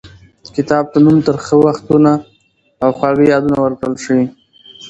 [0.55, 2.13] کتاب ته نوم ترخه وختونه
[2.83, 4.25] او خواږه یادونه ورکړل شوی.